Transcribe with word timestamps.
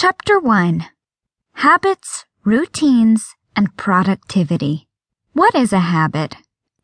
Chapter 0.00 0.38
1 0.38 0.86
Habits, 1.54 2.24
Routines, 2.44 3.34
and 3.56 3.76
Productivity. 3.76 4.86
What 5.32 5.56
is 5.56 5.72
a 5.72 5.80
habit? 5.80 6.36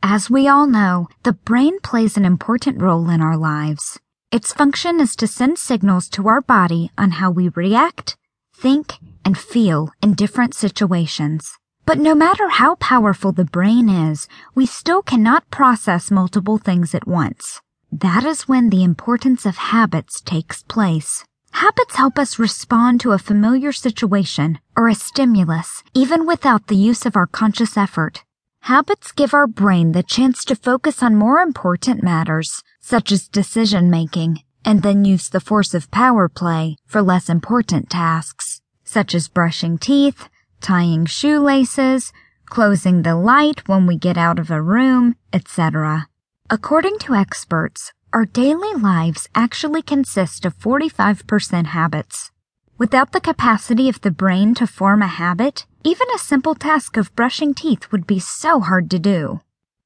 As 0.00 0.30
we 0.30 0.46
all 0.46 0.68
know, 0.68 1.08
the 1.24 1.32
brain 1.32 1.80
plays 1.80 2.16
an 2.16 2.24
important 2.24 2.80
role 2.80 3.10
in 3.10 3.20
our 3.20 3.36
lives. 3.36 3.98
Its 4.30 4.52
function 4.52 5.00
is 5.00 5.16
to 5.16 5.26
send 5.26 5.58
signals 5.58 6.08
to 6.10 6.28
our 6.28 6.40
body 6.40 6.92
on 6.96 7.10
how 7.10 7.32
we 7.32 7.48
react, 7.48 8.16
think, 8.54 8.94
and 9.24 9.36
feel 9.36 9.90
in 10.00 10.14
different 10.14 10.54
situations. 10.54 11.58
But 11.86 11.98
no 11.98 12.14
matter 12.14 12.48
how 12.48 12.76
powerful 12.76 13.32
the 13.32 13.44
brain 13.44 13.88
is, 13.88 14.28
we 14.54 14.66
still 14.66 15.02
cannot 15.02 15.50
process 15.50 16.12
multiple 16.12 16.58
things 16.58 16.94
at 16.94 17.08
once. 17.08 17.60
That 17.90 18.22
is 18.22 18.46
when 18.46 18.70
the 18.70 18.84
importance 18.84 19.44
of 19.46 19.56
habits 19.56 20.20
takes 20.20 20.62
place. 20.62 21.24
Habits 21.60 21.96
help 21.96 22.18
us 22.18 22.38
respond 22.38 23.02
to 23.02 23.12
a 23.12 23.18
familiar 23.18 23.70
situation 23.70 24.58
or 24.78 24.88
a 24.88 24.94
stimulus 24.94 25.82
even 25.92 26.24
without 26.24 26.68
the 26.68 26.74
use 26.90 27.04
of 27.04 27.16
our 27.16 27.26
conscious 27.26 27.76
effort. 27.76 28.24
Habits 28.62 29.12
give 29.12 29.34
our 29.34 29.46
brain 29.46 29.92
the 29.92 30.02
chance 30.02 30.42
to 30.46 30.56
focus 30.56 31.02
on 31.02 31.14
more 31.16 31.38
important 31.40 32.02
matters, 32.02 32.62
such 32.80 33.12
as 33.12 33.28
decision 33.28 33.90
making, 33.90 34.38
and 34.64 34.82
then 34.82 35.04
use 35.04 35.28
the 35.28 35.38
force 35.38 35.74
of 35.74 35.90
power 35.90 36.30
play 36.30 36.76
for 36.86 37.02
less 37.02 37.28
important 37.28 37.90
tasks, 37.90 38.62
such 38.82 39.14
as 39.14 39.28
brushing 39.28 39.76
teeth, 39.76 40.30
tying 40.62 41.04
shoelaces, 41.04 42.10
closing 42.46 43.02
the 43.02 43.16
light 43.16 43.68
when 43.68 43.86
we 43.86 43.98
get 43.98 44.16
out 44.16 44.38
of 44.38 44.50
a 44.50 44.62
room, 44.62 45.14
etc. 45.30 46.08
According 46.48 46.98
to 47.00 47.14
experts, 47.14 47.92
our 48.12 48.24
daily 48.24 48.74
lives 48.74 49.28
actually 49.34 49.82
consist 49.82 50.44
of 50.44 50.58
45% 50.58 51.66
habits. 51.66 52.30
Without 52.76 53.12
the 53.12 53.20
capacity 53.20 53.88
of 53.88 54.00
the 54.00 54.10
brain 54.10 54.54
to 54.54 54.66
form 54.66 55.02
a 55.02 55.06
habit, 55.06 55.66
even 55.84 56.08
a 56.14 56.18
simple 56.18 56.54
task 56.54 56.96
of 56.96 57.14
brushing 57.14 57.54
teeth 57.54 57.92
would 57.92 58.06
be 58.06 58.18
so 58.18 58.60
hard 58.60 58.90
to 58.90 58.98
do. 58.98 59.40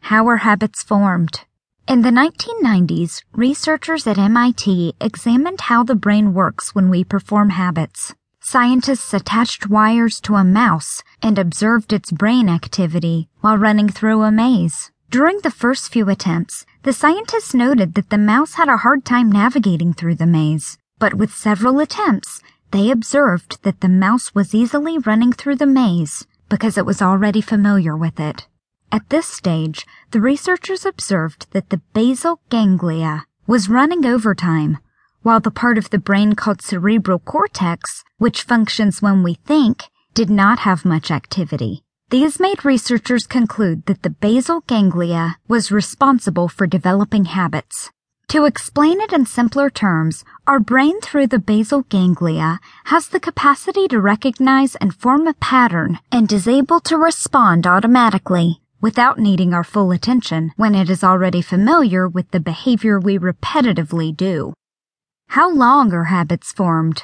How 0.00 0.28
are 0.28 0.38
habits 0.38 0.82
formed? 0.82 1.40
In 1.86 2.02
the 2.02 2.10
1990s, 2.10 3.22
researchers 3.32 4.06
at 4.06 4.18
MIT 4.18 4.94
examined 5.00 5.62
how 5.62 5.82
the 5.82 5.94
brain 5.94 6.32
works 6.32 6.74
when 6.74 6.88
we 6.88 7.04
perform 7.04 7.50
habits. 7.50 8.14
Scientists 8.40 9.12
attached 9.12 9.68
wires 9.68 10.20
to 10.20 10.36
a 10.36 10.44
mouse 10.44 11.02
and 11.20 11.38
observed 11.38 11.92
its 11.92 12.12
brain 12.12 12.48
activity 12.48 13.28
while 13.40 13.58
running 13.58 13.88
through 13.88 14.22
a 14.22 14.30
maze. 14.30 14.90
During 15.10 15.38
the 15.42 15.52
first 15.52 15.92
few 15.92 16.08
attempts, 16.08 16.66
the 16.86 16.92
scientists 16.92 17.52
noted 17.52 17.94
that 17.94 18.10
the 18.10 18.16
mouse 18.16 18.54
had 18.54 18.68
a 18.68 18.76
hard 18.76 19.04
time 19.04 19.28
navigating 19.28 19.92
through 19.92 20.14
the 20.14 20.24
maze, 20.24 20.78
but 21.00 21.14
with 21.14 21.34
several 21.34 21.80
attempts, 21.80 22.40
they 22.70 22.92
observed 22.92 23.60
that 23.64 23.80
the 23.80 23.88
mouse 23.88 24.36
was 24.36 24.54
easily 24.54 24.96
running 24.98 25.32
through 25.32 25.56
the 25.56 25.66
maze 25.66 26.28
because 26.48 26.78
it 26.78 26.86
was 26.86 27.02
already 27.02 27.40
familiar 27.40 27.96
with 27.96 28.20
it. 28.20 28.46
At 28.92 29.10
this 29.10 29.26
stage, 29.26 29.84
the 30.12 30.20
researchers 30.20 30.86
observed 30.86 31.48
that 31.50 31.70
the 31.70 31.80
basal 31.92 32.38
ganglia 32.50 33.24
was 33.48 33.68
running 33.68 34.06
overtime, 34.06 34.78
while 35.22 35.40
the 35.40 35.50
part 35.50 35.78
of 35.78 35.90
the 35.90 35.98
brain 35.98 36.36
called 36.36 36.62
cerebral 36.62 37.18
cortex, 37.18 38.04
which 38.18 38.44
functions 38.44 39.02
when 39.02 39.24
we 39.24 39.34
think, 39.44 39.82
did 40.14 40.30
not 40.30 40.60
have 40.60 40.84
much 40.84 41.10
activity. 41.10 41.82
These 42.10 42.38
made 42.38 42.64
researchers 42.64 43.26
conclude 43.26 43.86
that 43.86 44.02
the 44.02 44.10
basal 44.10 44.62
ganglia 44.68 45.38
was 45.48 45.72
responsible 45.72 46.46
for 46.46 46.64
developing 46.64 47.24
habits. 47.24 47.90
To 48.28 48.44
explain 48.44 49.00
it 49.00 49.12
in 49.12 49.26
simpler 49.26 49.70
terms, 49.70 50.24
our 50.46 50.60
brain 50.60 51.00
through 51.00 51.26
the 51.26 51.40
basal 51.40 51.82
ganglia 51.88 52.60
has 52.84 53.08
the 53.08 53.18
capacity 53.18 53.88
to 53.88 54.00
recognize 54.00 54.76
and 54.76 54.94
form 54.94 55.26
a 55.26 55.34
pattern 55.34 55.98
and 56.12 56.32
is 56.32 56.46
able 56.46 56.78
to 56.80 56.96
respond 56.96 57.66
automatically 57.66 58.60
without 58.80 59.18
needing 59.18 59.52
our 59.52 59.64
full 59.64 59.90
attention 59.90 60.52
when 60.56 60.76
it 60.76 60.88
is 60.88 61.02
already 61.02 61.42
familiar 61.42 62.06
with 62.06 62.30
the 62.30 62.38
behavior 62.38 63.00
we 63.00 63.18
repetitively 63.18 64.16
do. 64.16 64.52
How 65.30 65.50
long 65.50 65.92
are 65.92 66.04
habits 66.04 66.52
formed? 66.52 67.02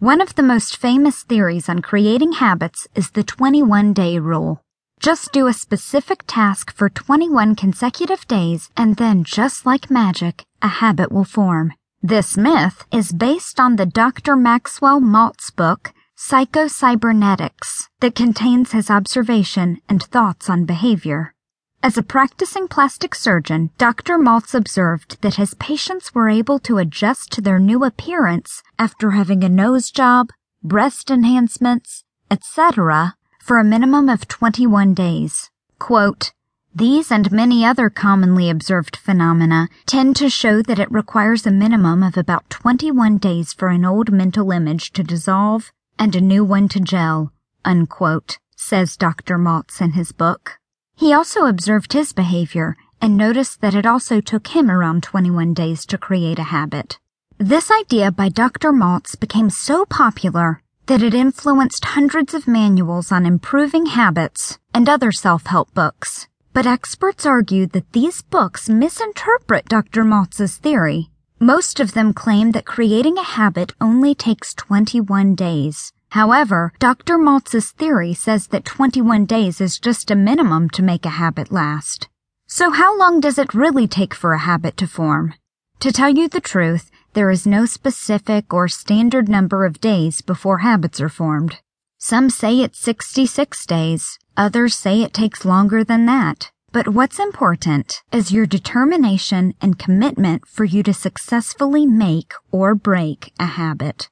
One 0.00 0.22
of 0.22 0.34
the 0.34 0.42
most 0.42 0.78
famous 0.78 1.24
theories 1.24 1.68
on 1.68 1.80
creating 1.82 2.32
habits 2.32 2.88
is 2.94 3.10
the 3.10 3.22
21 3.22 3.92
day 3.92 4.18
rule. 4.18 4.62
Just 4.98 5.30
do 5.30 5.46
a 5.46 5.52
specific 5.52 6.24
task 6.26 6.74
for 6.74 6.88
21 6.88 7.54
consecutive 7.54 8.26
days 8.26 8.70
and 8.78 8.96
then 8.96 9.24
just 9.24 9.66
like 9.66 9.90
magic, 9.90 10.46
a 10.62 10.68
habit 10.68 11.12
will 11.12 11.24
form. 11.24 11.74
This 12.00 12.38
myth 12.38 12.86
is 12.90 13.12
based 13.12 13.60
on 13.60 13.76
the 13.76 13.84
Dr. 13.84 14.36
Maxwell 14.36 15.02
Maltz 15.02 15.54
book, 15.54 15.92
Psychocybernetics, 16.16 17.88
that 18.00 18.14
contains 18.14 18.72
his 18.72 18.90
observation 18.90 19.82
and 19.86 20.02
thoughts 20.02 20.48
on 20.48 20.64
behavior. 20.64 21.34
As 21.82 21.96
a 21.96 22.02
practicing 22.02 22.68
plastic 22.68 23.14
surgeon, 23.14 23.70
Dr. 23.78 24.18
Maltz 24.18 24.54
observed 24.54 25.16
that 25.22 25.36
his 25.36 25.54
patients 25.54 26.14
were 26.14 26.28
able 26.28 26.58
to 26.58 26.76
adjust 26.76 27.32
to 27.32 27.40
their 27.40 27.58
new 27.58 27.84
appearance 27.84 28.62
after 28.78 29.12
having 29.12 29.42
a 29.42 29.48
nose 29.48 29.90
job, 29.90 30.28
breast 30.62 31.10
enhancements, 31.10 32.04
etc. 32.30 33.14
for 33.40 33.58
a 33.58 33.64
minimum 33.64 34.10
of 34.10 34.28
21 34.28 34.92
days. 34.92 35.48
Quote, 35.78 36.32
these 36.74 37.10
and 37.10 37.32
many 37.32 37.64
other 37.64 37.88
commonly 37.88 38.50
observed 38.50 38.98
phenomena 38.98 39.68
tend 39.86 40.16
to 40.16 40.28
show 40.28 40.60
that 40.60 40.78
it 40.78 40.92
requires 40.92 41.46
a 41.46 41.50
minimum 41.50 42.02
of 42.02 42.18
about 42.18 42.50
21 42.50 43.16
days 43.16 43.54
for 43.54 43.68
an 43.68 43.86
old 43.86 44.12
mental 44.12 44.52
image 44.52 44.92
to 44.92 45.02
dissolve 45.02 45.72
and 45.98 46.14
a 46.14 46.20
new 46.20 46.44
one 46.44 46.68
to 46.68 46.78
gel, 46.78 47.32
unquote, 47.64 48.38
says 48.54 48.98
Dr. 48.98 49.38
Maltz 49.38 49.80
in 49.80 49.92
his 49.92 50.12
book. 50.12 50.59
He 51.00 51.14
also 51.14 51.46
observed 51.46 51.94
his 51.94 52.12
behavior 52.12 52.76
and 53.00 53.16
noticed 53.16 53.62
that 53.62 53.74
it 53.74 53.86
also 53.86 54.20
took 54.20 54.48
him 54.48 54.70
around 54.70 55.02
21 55.02 55.54
days 55.54 55.86
to 55.86 55.96
create 55.96 56.38
a 56.38 56.52
habit. 56.52 56.98
This 57.38 57.70
idea 57.70 58.12
by 58.12 58.28
Dr. 58.28 58.70
Maltz 58.70 59.18
became 59.18 59.48
so 59.48 59.86
popular 59.86 60.60
that 60.88 61.02
it 61.02 61.14
influenced 61.14 61.86
hundreds 61.96 62.34
of 62.34 62.46
manuals 62.46 63.10
on 63.10 63.24
improving 63.24 63.86
habits 63.86 64.58
and 64.74 64.90
other 64.90 65.10
self-help 65.10 65.72
books. 65.72 66.28
But 66.52 66.66
experts 66.66 67.24
argue 67.24 67.64
that 67.68 67.92
these 67.92 68.20
books 68.20 68.68
misinterpret 68.68 69.70
Dr. 69.70 70.04
Maltz's 70.04 70.58
theory. 70.58 71.08
Most 71.38 71.80
of 71.80 71.94
them 71.94 72.12
claim 72.12 72.50
that 72.50 72.66
creating 72.66 73.16
a 73.16 73.22
habit 73.22 73.72
only 73.80 74.14
takes 74.14 74.52
21 74.52 75.34
days. 75.34 75.94
However, 76.10 76.72
Dr. 76.78 77.18
Maltz's 77.18 77.70
theory 77.70 78.14
says 78.14 78.48
that 78.48 78.64
21 78.64 79.26
days 79.26 79.60
is 79.60 79.78
just 79.78 80.10
a 80.10 80.16
minimum 80.16 80.68
to 80.70 80.82
make 80.82 81.06
a 81.06 81.10
habit 81.10 81.52
last. 81.52 82.08
So 82.46 82.70
how 82.70 82.98
long 82.98 83.20
does 83.20 83.38
it 83.38 83.54
really 83.54 83.86
take 83.86 84.12
for 84.12 84.32
a 84.32 84.38
habit 84.38 84.76
to 84.78 84.88
form? 84.88 85.34
To 85.78 85.92
tell 85.92 86.10
you 86.10 86.28
the 86.28 86.40
truth, 86.40 86.90
there 87.12 87.30
is 87.30 87.46
no 87.46 87.64
specific 87.64 88.52
or 88.52 88.66
standard 88.66 89.28
number 89.28 89.64
of 89.64 89.80
days 89.80 90.20
before 90.20 90.58
habits 90.58 91.00
are 91.00 91.08
formed. 91.08 91.58
Some 91.98 92.28
say 92.28 92.60
it's 92.60 92.80
66 92.80 93.64
days, 93.66 94.18
others 94.36 94.74
say 94.74 95.02
it 95.02 95.14
takes 95.14 95.44
longer 95.44 95.84
than 95.84 96.06
that. 96.06 96.50
But 96.72 96.88
what's 96.88 97.18
important 97.18 98.02
is 98.12 98.32
your 98.32 98.46
determination 98.46 99.54
and 99.60 99.78
commitment 99.78 100.46
for 100.46 100.64
you 100.64 100.82
to 100.84 100.94
successfully 100.94 101.86
make 101.86 102.32
or 102.50 102.74
break 102.74 103.32
a 103.38 103.46
habit. 103.46 104.08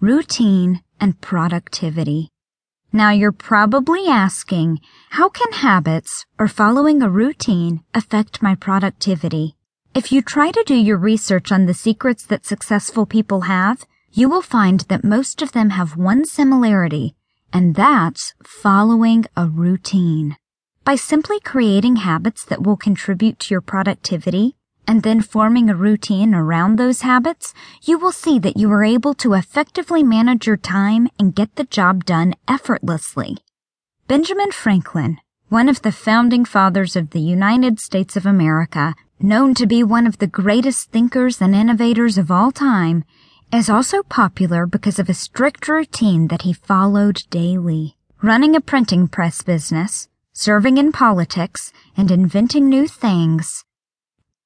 Routine 0.00 0.82
and 1.00 1.20
productivity. 1.20 2.30
Now 2.92 3.10
you're 3.10 3.32
probably 3.32 4.06
asking, 4.06 4.80
how 5.10 5.28
can 5.28 5.52
habits 5.52 6.24
or 6.38 6.46
following 6.46 7.02
a 7.02 7.10
routine 7.10 7.82
affect 7.92 8.42
my 8.42 8.54
productivity? 8.54 9.56
If 9.94 10.12
you 10.12 10.22
try 10.22 10.50
to 10.50 10.64
do 10.66 10.74
your 10.74 10.96
research 10.96 11.50
on 11.50 11.66
the 11.66 11.74
secrets 11.74 12.24
that 12.26 12.46
successful 12.46 13.06
people 13.06 13.42
have, 13.42 13.84
you 14.12 14.28
will 14.28 14.42
find 14.42 14.80
that 14.88 15.02
most 15.02 15.42
of 15.42 15.52
them 15.52 15.70
have 15.70 15.96
one 15.96 16.24
similarity, 16.24 17.16
and 17.52 17.74
that's 17.74 18.34
following 18.44 19.24
a 19.36 19.46
routine. 19.46 20.36
By 20.84 20.94
simply 20.94 21.40
creating 21.40 21.96
habits 21.96 22.44
that 22.44 22.62
will 22.62 22.76
contribute 22.76 23.38
to 23.40 23.54
your 23.54 23.60
productivity, 23.60 24.54
and 24.86 25.02
then 25.02 25.20
forming 25.20 25.68
a 25.68 25.74
routine 25.74 26.34
around 26.34 26.76
those 26.76 27.00
habits, 27.00 27.54
you 27.82 27.98
will 27.98 28.12
see 28.12 28.38
that 28.38 28.56
you 28.56 28.70
are 28.70 28.84
able 28.84 29.14
to 29.14 29.34
effectively 29.34 30.02
manage 30.02 30.46
your 30.46 30.56
time 30.56 31.08
and 31.18 31.34
get 31.34 31.56
the 31.56 31.64
job 31.64 32.04
done 32.04 32.34
effortlessly. 32.48 33.38
Benjamin 34.06 34.52
Franklin, 34.52 35.18
one 35.48 35.68
of 35.68 35.82
the 35.82 35.92
founding 35.92 36.44
fathers 36.44 36.96
of 36.96 37.10
the 37.10 37.20
United 37.20 37.80
States 37.80 38.16
of 38.16 38.26
America, 38.26 38.94
known 39.20 39.54
to 39.54 39.66
be 39.66 39.82
one 39.82 40.06
of 40.06 40.18
the 40.18 40.26
greatest 40.26 40.90
thinkers 40.90 41.40
and 41.40 41.54
innovators 41.54 42.18
of 42.18 42.30
all 42.30 42.52
time, 42.52 43.04
is 43.52 43.70
also 43.70 44.02
popular 44.02 44.66
because 44.66 44.98
of 44.98 45.08
a 45.08 45.14
strict 45.14 45.68
routine 45.68 46.28
that 46.28 46.42
he 46.42 46.52
followed 46.52 47.22
daily. 47.30 47.96
Running 48.22 48.56
a 48.56 48.60
printing 48.60 49.06
press 49.06 49.42
business, 49.42 50.08
serving 50.32 50.76
in 50.78 50.92
politics, 50.92 51.72
and 51.96 52.10
inventing 52.10 52.68
new 52.68 52.88
things, 52.88 53.63